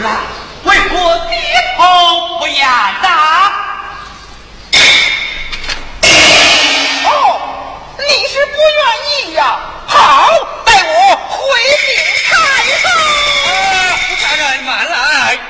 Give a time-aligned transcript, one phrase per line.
[0.00, 1.34] 为国低
[1.76, 2.64] 头不言
[3.02, 3.52] 打，
[7.04, 7.40] 哦，
[7.98, 8.80] 你是不愿
[9.30, 9.58] 意呀？
[9.88, 10.28] 好，
[10.64, 11.36] 待我回
[11.84, 11.88] 禀
[12.28, 12.30] 太
[12.84, 12.86] 后。
[13.72, 14.94] 啊，大人慢来，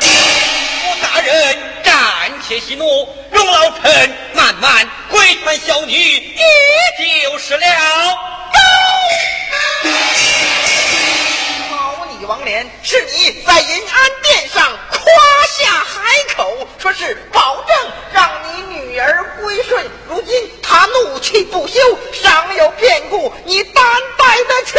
[0.00, 1.30] 胡大人
[1.84, 1.92] 暂
[2.48, 6.42] 且息怒，容老臣慢慢规劝小女，也
[6.96, 7.66] 就是了。
[12.28, 15.00] 王莲，是你在银安殿上夸
[15.46, 17.74] 下海口，说是保证
[18.12, 19.82] 让你女儿归顺。
[20.06, 21.80] 如今他怒气不休，
[22.12, 23.82] 尚有变故，你担
[24.18, 24.74] 待得起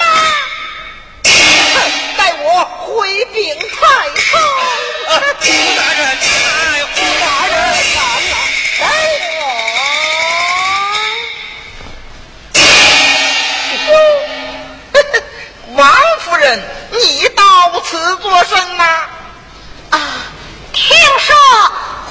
[0.00, 0.04] 吗？
[1.22, 1.80] 哼，
[2.18, 4.40] 待我回禀太后。
[5.06, 6.18] 大人，
[7.20, 7.60] 大人。
[13.86, 14.19] Woo!
[15.80, 19.08] 王夫人，你到此作甚啊？
[19.88, 19.98] 啊，
[20.74, 21.34] 听说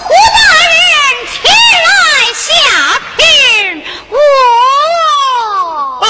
[0.01, 0.73] 胡大人
[1.31, 1.53] 前
[1.85, 1.93] 来
[2.33, 2.49] 下
[3.15, 4.17] 聘我。
[6.01, 6.07] 哦，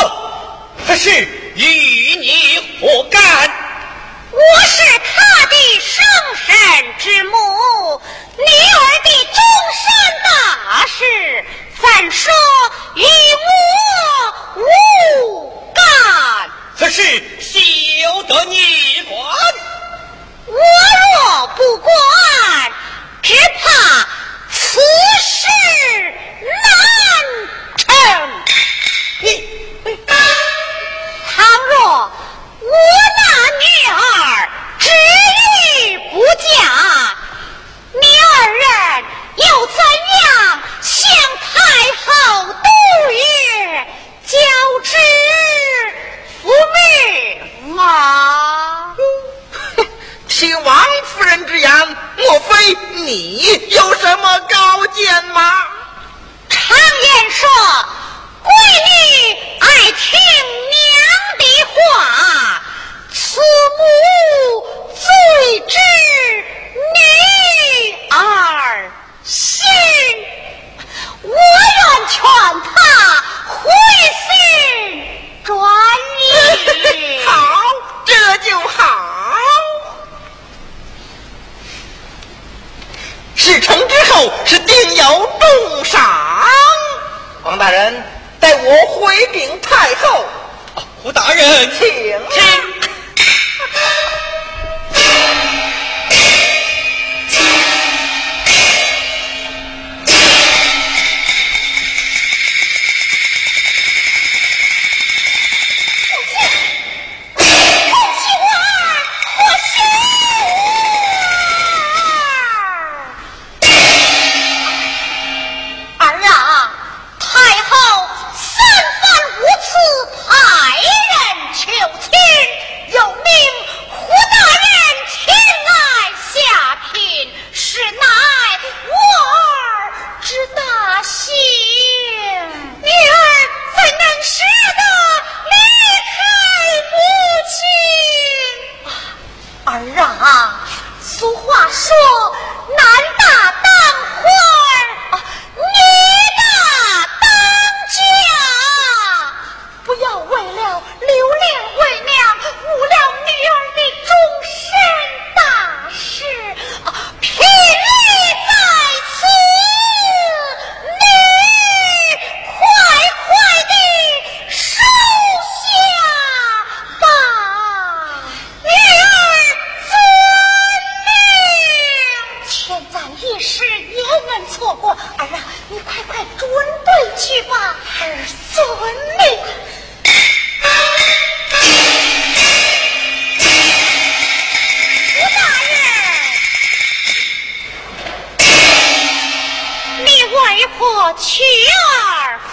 [0.88, 1.10] 他是
[1.56, 3.20] 与你何干？
[4.32, 6.02] 我是他的生
[6.38, 6.56] 身
[6.98, 7.36] 之母，
[8.38, 9.38] 女儿的终
[9.76, 9.84] 身
[10.24, 10.30] 大
[10.88, 11.44] 事，
[11.82, 12.32] 怎说
[12.96, 13.04] 与
[14.56, 14.64] 我无
[15.76, 15.82] 干？
[16.80, 17.60] 此事
[18.02, 19.20] 休得你管，
[20.48, 21.92] 我若不管，
[23.22, 24.08] 只怕
[24.50, 24.80] 此
[25.22, 25.46] 事
[26.42, 26.58] 难
[27.76, 27.86] 成。
[29.20, 29.28] 你
[29.84, 30.16] 你倘
[31.68, 32.12] 若我
[33.18, 33.22] 那
[33.60, 33.94] 女儿
[34.80, 36.40] 执意不嫁，
[37.92, 38.64] 你二人
[39.36, 39.78] 又怎
[40.16, 40.24] 样
[40.82, 40.98] 向
[41.44, 41.48] 太
[42.06, 42.08] 后
[42.46, 42.68] 度
[43.12, 43.14] 日
[44.26, 44.38] 交
[44.82, 44.96] 之？
[46.42, 48.96] 不欲吗？
[50.28, 51.70] 听王夫人之言
[52.18, 55.64] 莫非你有什么高见吗？
[56.50, 57.50] 常言说
[58.44, 58.50] 闺
[58.86, 60.20] 女爱听
[60.70, 60.99] 娘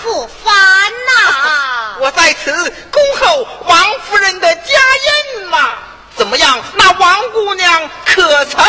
[0.07, 1.97] 不烦呐！
[1.99, 5.71] 我在此恭候王夫人的佳音嘛。
[6.17, 6.63] 怎么样？
[6.75, 8.65] 那王姑娘可曾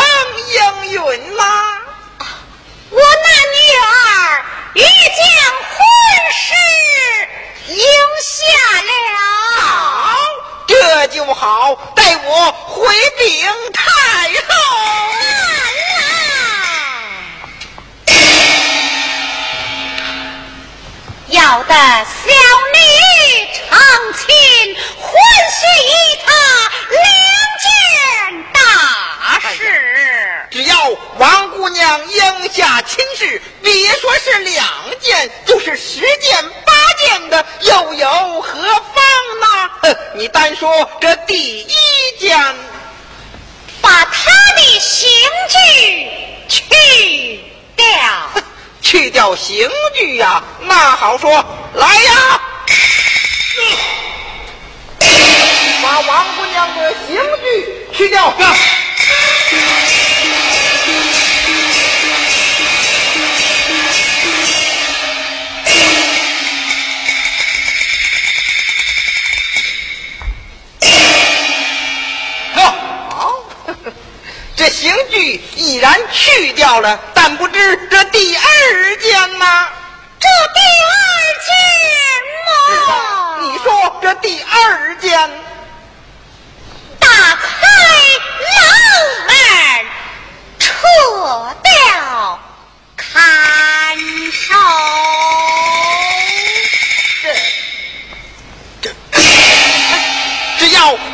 [0.47, 1.77] 应允吗？
[2.89, 4.89] 我那女儿已将
[5.69, 5.77] 婚
[6.33, 6.47] 事
[7.67, 7.77] 应
[8.23, 8.33] 下
[8.81, 9.19] 了。
[9.61, 10.17] 好，
[10.67, 12.87] 这就好，待我回
[13.19, 13.45] 禀。
[21.57, 22.29] 好的小
[22.75, 22.79] 女
[23.67, 23.77] 成
[24.13, 25.11] 亲欢
[25.49, 25.65] 喜
[26.23, 26.29] 他
[26.91, 27.01] 两
[27.63, 27.65] 件
[28.53, 28.59] 大
[29.55, 30.47] 事。
[30.51, 30.77] 只要
[31.17, 34.67] 王姑娘应下亲事别说是两
[34.99, 39.03] 件就是十件八件的又有何妨
[39.41, 39.69] 呢？
[39.81, 41.75] 哼你单说这第一
[42.19, 42.37] 件
[43.81, 45.09] 把他的刑
[45.49, 46.07] 具
[46.47, 47.43] 去
[47.75, 47.87] 掉。
[48.89, 51.29] 去掉刑具呀那好说
[51.73, 52.41] 来呀！
[55.83, 58.33] 把王姑娘的刑具去掉。
[74.57, 79.69] 这刑具已然去掉了，但不知这第二件吗？
[80.19, 80.97] 这第二
[81.45, 81.53] 件
[82.47, 82.51] 吗？
[83.39, 85.11] 你说这第二件。
[86.99, 87.45] 打开
[88.55, 88.57] 牢
[89.27, 89.35] 门，
[90.57, 90.65] 撤
[91.61, 92.39] 掉
[92.95, 93.95] 看
[94.31, 94.55] 守。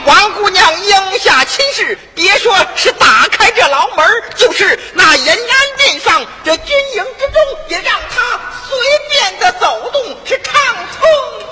[0.06, 8.78] 王姑娘应下亲事，别说是打开这牢门，就是那延安殿上、这军营之中，也让她随
[9.10, 10.54] 便的走动，是畅
[11.00, 11.10] 通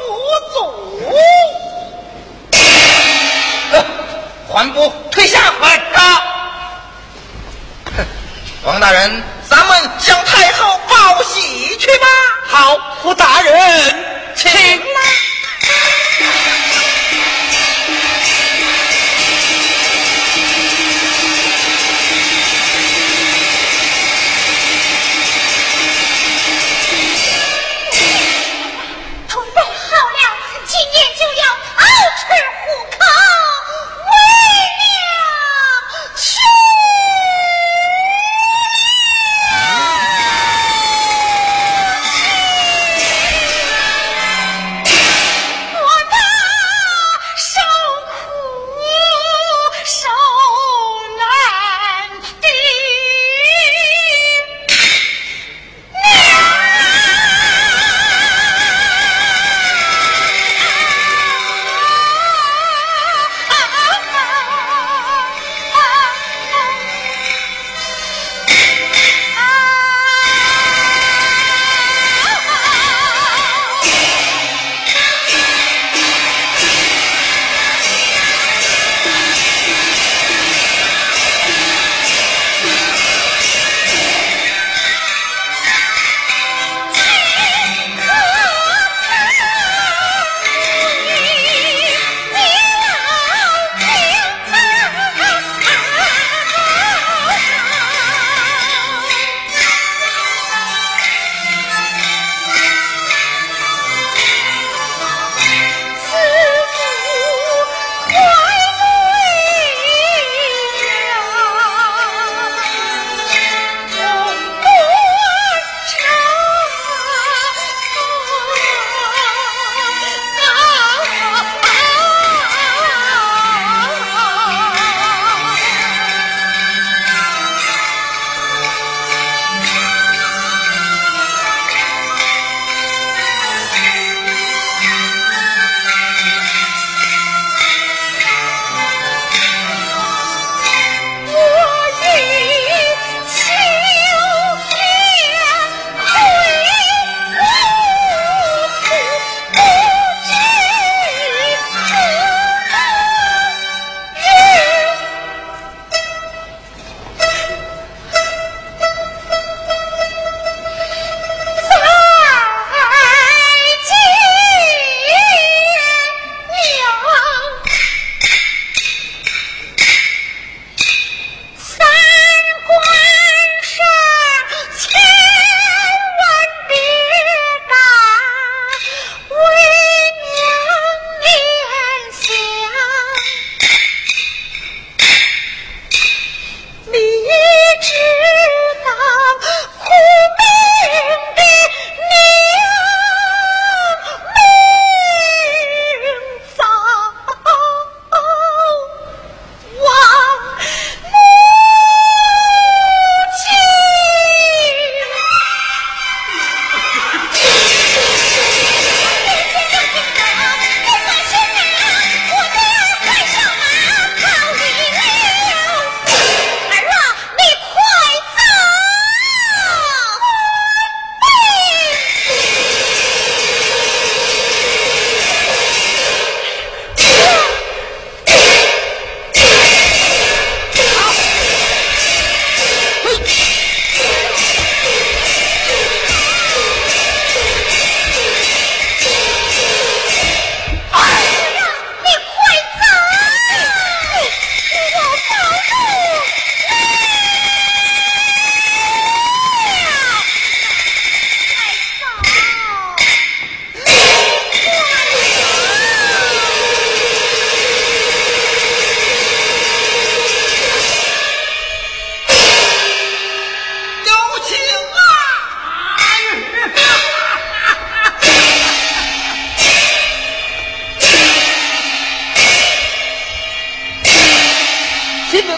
[0.10, 0.18] 无
[0.54, 1.12] 阻。
[4.54, 5.40] 还不退下！
[5.40, 5.80] 是。
[7.96, 8.06] 哼，
[8.66, 12.08] 王大人，咱们向太后报喜去吧。
[12.50, 13.96] 好，胡大人，
[14.36, 14.52] 请。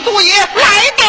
[0.04, 1.03] 杜爷来吧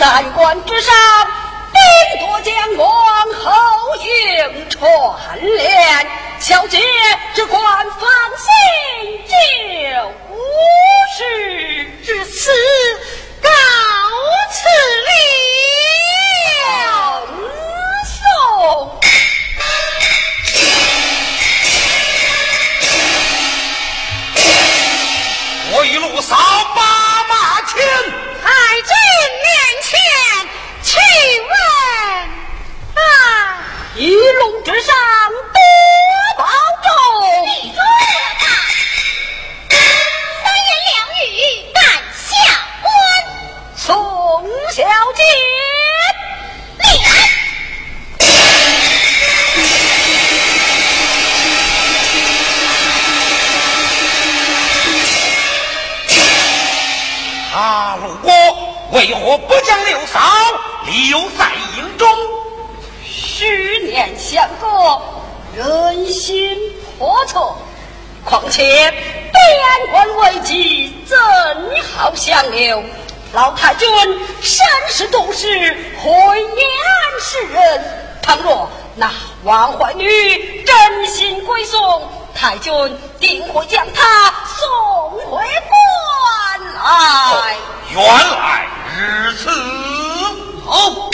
[0.00, 0.94] 三关之上，
[1.74, 2.88] 兵多将广，
[3.34, 3.52] 侯
[3.96, 6.06] 应串联，
[6.38, 6.80] 小姐
[7.34, 8.48] 之官，放心
[9.28, 10.38] 就无
[11.18, 12.50] 事至此
[13.42, 13.50] 告
[14.50, 15.49] 辞礼。
[67.30, 67.56] 错。
[68.24, 68.92] 况且
[69.32, 71.18] 边关危机正
[71.96, 72.82] 好相留，
[73.32, 73.88] 老太君
[74.42, 75.46] 山是多事，
[76.02, 76.66] 回言
[77.20, 77.84] 世人。
[78.20, 79.10] 倘若那
[79.44, 82.02] 王怀女真心归宋，
[82.34, 82.72] 太君
[83.18, 87.56] 定会将她送回关来。
[87.90, 88.68] 原来
[88.98, 89.50] 如此。
[90.66, 91.10] 好。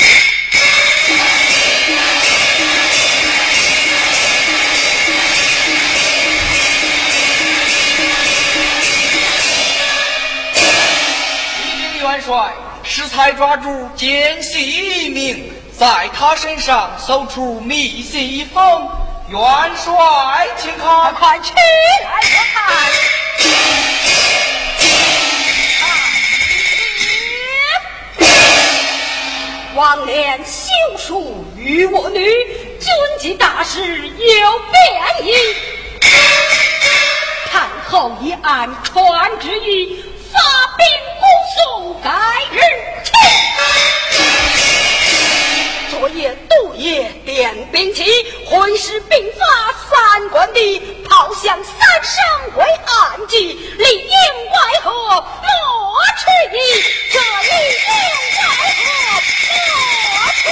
[12.27, 12.53] 帅
[12.83, 15.49] 适才抓住奸细一名
[15.79, 18.89] 在他身上搜出密信一封
[19.29, 19.41] 元
[19.77, 21.15] 帅请看。
[21.15, 21.61] 快起来
[22.05, 22.19] 我
[22.53, 22.83] 看
[29.77, 35.33] 王莲休书与我女军机大事有变矣
[37.53, 40.03] 太后已按传旨意
[40.33, 40.41] 发
[40.77, 40.85] 兵
[41.55, 42.11] 宋，该
[42.51, 42.59] 日
[43.05, 43.13] 起。
[45.91, 48.05] 昨夜杜夜点兵旗，
[48.47, 51.73] 会师兵发三关地，炮响三
[52.03, 52.15] 声
[52.57, 54.17] 为暗记，里应
[54.51, 55.17] 外合莫
[56.19, 56.59] 迟疑，
[57.13, 57.49] 这里
[57.87, 57.89] 应
[58.39, 58.43] 外
[58.77, 58.85] 合
[59.25, 59.31] 莫
[60.43, 60.45] 迟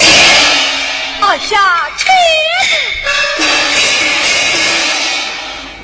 [0.00, 1.22] 疑。
[1.22, 1.52] 按下
[1.96, 2.00] 车
[2.68, 2.72] 子。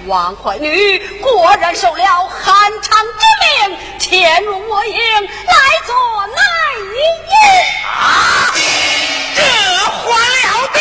[0.07, 5.55] 王怀女果然受了韩昌之命，潜入我营来
[5.87, 5.95] 做
[6.27, 6.35] 内
[6.95, 7.05] 应。
[7.87, 8.53] 啊！
[9.37, 10.79] 这还了得！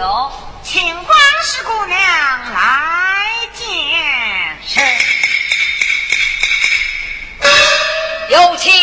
[0.00, 0.32] 有，
[0.62, 3.66] 请关氏姑娘来见。
[4.66, 4.80] 是，
[8.30, 8.79] 有请。